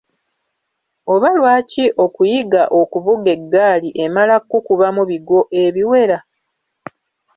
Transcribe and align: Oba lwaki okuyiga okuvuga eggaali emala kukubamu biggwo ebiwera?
Oba 1.13 1.29
lwaki 1.37 1.85
okuyiga 2.05 2.63
okuvuga 2.81 3.29
eggaali 3.37 3.89
emala 4.03 4.35
kukubamu 4.49 5.01
biggwo 5.09 5.39
ebiwera? 5.63 6.17